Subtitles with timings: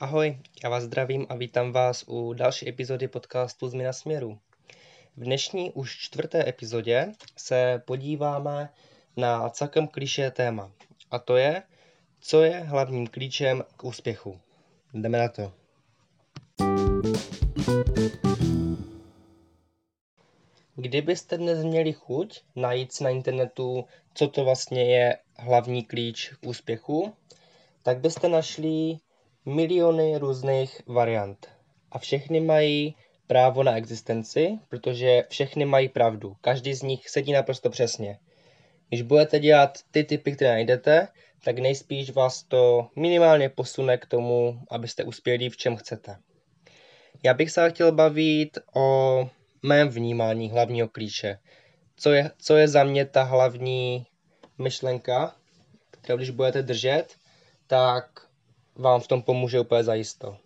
[0.00, 4.38] Ahoj, já vás zdravím a vítám vás u další epizody podcastu Změna směru.
[5.16, 8.68] V dnešní už čtvrté epizodě se podíváme
[9.16, 10.72] na celkem kliše téma.
[11.10, 11.62] A to je,
[12.20, 14.40] co je hlavním klíčem k úspěchu.
[14.94, 15.52] Jdeme na to.
[20.74, 27.14] Kdybyste dnes měli chuť najít na internetu, co to vlastně je hlavní klíč k úspěchu,
[27.82, 28.98] tak byste našli
[29.46, 31.48] miliony různých variant.
[31.92, 32.96] A všechny mají
[33.26, 36.36] právo na existenci, protože všechny mají pravdu.
[36.40, 38.18] Každý z nich sedí naprosto přesně.
[38.88, 41.08] Když budete dělat ty typy, které najdete,
[41.44, 46.16] tak nejspíš vás to minimálně posune k tomu, abyste uspěli v čem chcete.
[47.22, 49.28] Já bych se chtěl bavit o
[49.62, 51.38] mém vnímání hlavního klíče.
[51.96, 54.06] Co je, co je za mě ta hlavní
[54.58, 55.36] myšlenka,
[55.90, 57.14] kterou když budete držet,
[57.66, 58.26] tak
[58.76, 60.36] vám v tom pomůže úplně zajisto.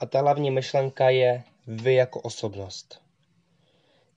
[0.00, 3.00] A ta hlavní myšlenka je vy jako osobnost.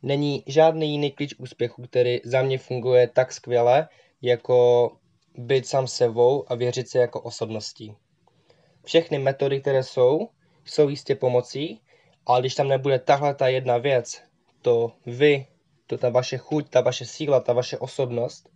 [0.02, 3.88] Není žádný jiný klíč úspěchu, který za mě funguje tak skvěle,
[4.22, 4.92] jako
[5.36, 7.96] být sám sebou a věřit si jako osobností.
[8.84, 10.30] Všechny metody, které jsou,
[10.66, 11.82] jsou jistě pomocí,
[12.26, 14.22] ale když tam nebude tahle ta jedna věc,
[14.62, 15.48] to vy,
[15.88, 18.50] to ta vaše chuť, ta vaše síla, ta vaše osobnost,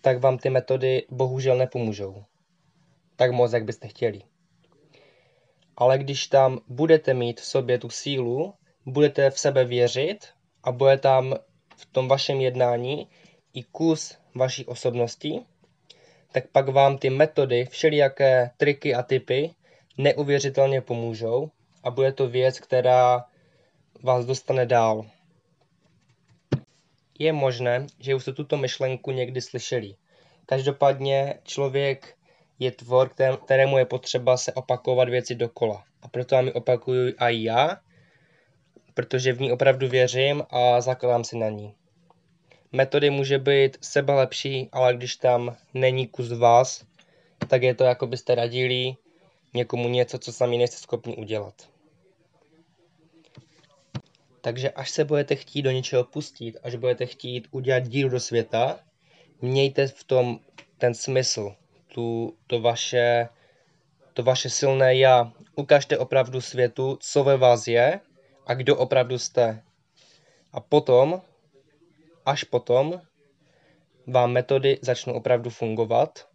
[0.00, 2.24] tak vám ty metody bohužel nepomůžou
[3.16, 4.22] tak moc, jak byste chtěli.
[5.76, 8.54] Ale když tam budete mít v sobě tu sílu,
[8.86, 10.28] budete v sebe věřit
[10.62, 11.34] a bude tam
[11.76, 13.08] v tom vašem jednání
[13.54, 15.40] i kus vaší osobnosti,
[16.32, 19.50] tak pak vám ty metody, všelijaké triky a typy
[19.98, 21.50] neuvěřitelně pomůžou
[21.82, 23.24] a bude to věc, která
[24.02, 25.06] vás dostane dál.
[27.18, 29.94] Je možné, že už jste tuto myšlenku někdy slyšeli.
[30.46, 32.16] Každopádně člověk
[32.62, 33.10] je tvor,
[33.44, 35.84] kterému je potřeba se opakovat věci dokola.
[36.02, 37.76] A proto ji opakuju i já,
[38.94, 41.74] protože v ní opravdu věřím a zakladám si na ní.
[42.72, 46.84] Metody může být sebe lepší, ale když tam není kus vás,
[47.48, 48.94] tak je to jako byste radili
[49.54, 51.54] někomu něco, co sami nejste schopni udělat.
[54.40, 58.80] Takže až se budete chtít do něčeho pustit, až budete chtít udělat díl do světa,
[59.40, 60.40] mějte v tom
[60.78, 61.54] ten smysl,
[61.94, 63.28] tu, to, vaše,
[64.12, 65.32] to vaše silné já.
[65.54, 68.00] Ukažte opravdu světu, co ve vás je
[68.46, 69.62] a kdo opravdu jste.
[70.52, 71.22] A potom,
[72.26, 73.00] až potom,
[74.06, 76.28] vám metody začnou opravdu fungovat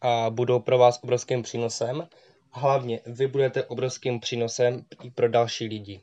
[0.00, 2.08] a budou pro vás obrovským přínosem.
[2.50, 6.02] Hlavně vy budete obrovským přínosem i pro další lidi.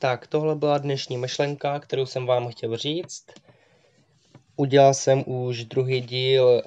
[0.00, 3.24] Tak tohle byla dnešní myšlenka, kterou jsem vám chtěl říct.
[4.56, 6.62] Udělal jsem už druhý díl e,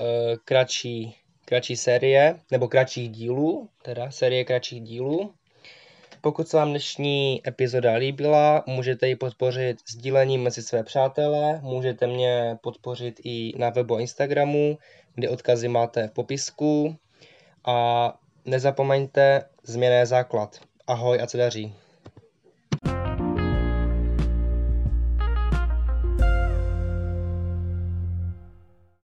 [0.45, 1.15] kratší,
[1.45, 5.33] kratší série, nebo kratších dílů, teda série kratších dílů.
[6.21, 12.57] Pokud se vám dnešní epizoda líbila, můžete ji podpořit sdílením mezi své přátelé, můžete mě
[12.61, 14.77] podpořit i na webu Instagramu,
[15.15, 16.95] kde odkazy máte v popisku.
[17.65, 18.13] A
[18.45, 20.59] nezapomeňte, změna základ.
[20.87, 21.75] Ahoj a co daří.